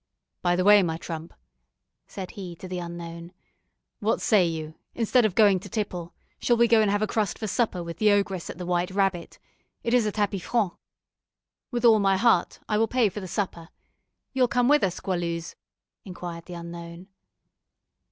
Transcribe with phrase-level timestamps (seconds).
[0.41, 1.31] By the way, my trump,"
[2.07, 3.33] said he to the unknown,
[3.99, 7.37] "what say you, instead of going to tipple, shall we go and have a crust
[7.37, 9.37] for supper with the ogress at the White Rabbit?
[9.83, 10.73] It is a tapis franc."
[11.69, 12.57] "With all my heart.
[12.67, 13.69] I will pay for the supper.
[14.33, 15.53] You'll come with us, Goualeuse?"
[16.03, 17.09] inquired the unknown.